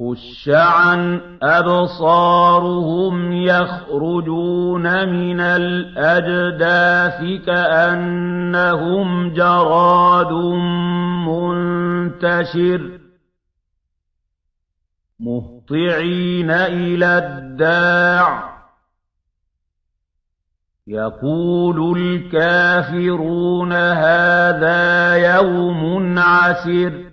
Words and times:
خش 0.00 0.48
عن 0.48 1.20
أبصارهم 1.42 3.32
يخرجون 3.32 5.08
من 5.08 5.40
الأجداث 5.40 7.20
كأنهم 7.46 9.32
جراد 9.32 10.32
منتشر 11.28 12.98
مهطعين 15.20 16.50
إلى 16.50 17.18
الداع 17.18 18.58
يقول 20.86 21.98
الكافرون 21.98 23.72
هذا 23.72 25.14
يوم 25.16 26.18
عسر 26.18 27.07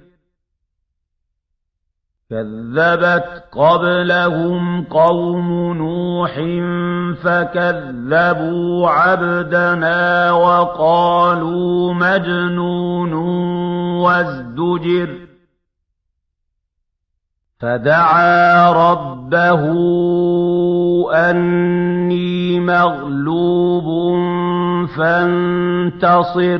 كذبت 2.29 3.43
قبلهم 3.51 4.83
قوم 4.83 5.73
نوح 5.73 6.33
فكذبوا 7.23 8.89
عبدنا 8.89 10.31
وقالوا 10.31 11.93
مجنون 11.93 13.13
وازدجر 14.03 15.09
فدعا 17.59 18.71
ربه 18.71 19.63
أني 21.13 22.59
مغلوب 22.59 23.85
فانتصر 24.97 26.59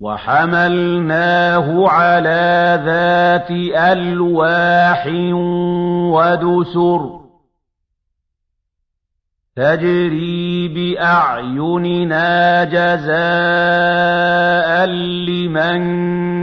وحملناه 0.00 1.88
على 1.88 2.80
ذات 2.84 3.50
ألواح 3.92 5.06
ودسر 6.14 7.20
تجري 9.56 10.68
بأعيننا 10.68 12.64
جزاء 12.64 13.10
لمن 14.86 15.80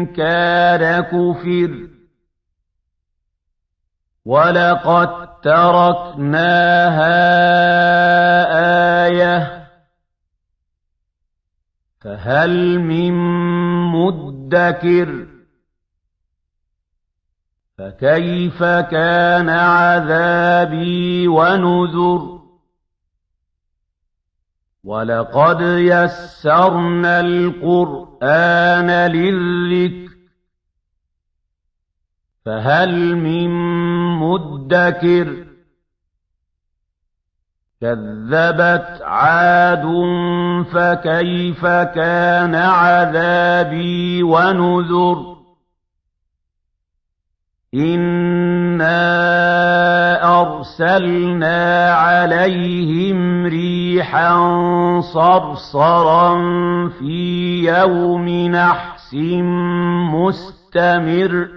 كان 0.05 1.01
كفر 1.03 1.87
ولقد 4.25 5.09
تركناها 5.41 7.17
آية 9.07 9.56
فهل 12.07 12.79
من 12.79 13.13
مدكر 13.91 15.27
فكيف 17.77 18.63
كان 18.63 19.49
عذابي 19.49 21.27
ونذر 21.27 22.37
وَلَقَدْ 24.83 25.61
يَسَّرْنَا 25.61 27.19
الْقُرْآنَ 27.19 29.11
لِلذِّكْرِ 29.11 30.15
فَهَلْ 32.45 33.15
مِن 33.15 33.49
مُّدَّكِرٍ 34.19 35.46
كَذَّبَتْ 37.81 39.01
عَادٌ 39.01 39.85
فَكَيْفَ 40.73 41.65
كَانَ 41.65 42.55
عَذَابِي 42.55 44.23
وَنُذُرِ 44.23 45.37
إِنَّا 47.73 48.97
أَرْسَلْنَا 50.41 51.91
عَلَيْهِمْ 51.93 53.45
رِيحًا 53.45 54.31
صَرْصَرًا 55.01 56.33
فِي 56.89 57.63
يَوْمِ 57.63 58.29
نَحْسٍ 58.29 59.13
مُّسْتَمِرٍّ 60.13 61.56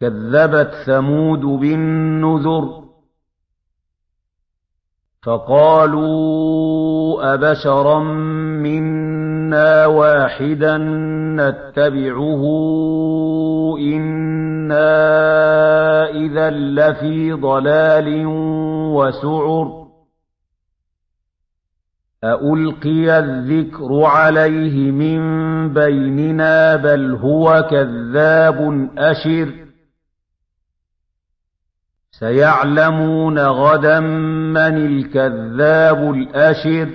كذبت 0.00 0.70
ثمود 0.86 1.40
بالنذر 1.40 2.86
فقالوا 5.22 6.54
أبشرا 7.34 7.98
منا 8.62 9.86
واحدا 9.86 10.78
نتبعه 11.36 12.42
إنا 13.78 14.90
إذا 16.10 16.50
لفي 16.50 17.32
ضلال 17.32 18.26
وسعر 18.96 19.86
ألقي 22.24 23.18
الذكر 23.18 24.02
عليه 24.02 24.90
من 24.90 25.20
بيننا 25.74 26.76
بل 26.76 27.14
هو 27.14 27.66
كذاب 27.70 28.88
أشر 28.98 29.65
سيعلمون 32.18 33.38
غدا 33.38 34.00
من 34.00 34.76
الكذاب 34.86 36.14
الأشر. 36.14 36.88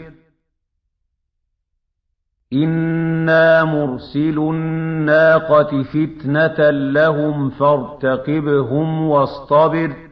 إنا 2.53 3.63
مرسل 3.63 4.37
الناقة 4.39 5.83
فتنة 5.83 6.69
لهم 6.69 7.49
فارتقبهم 7.49 9.09
واصطبر. 9.09 10.10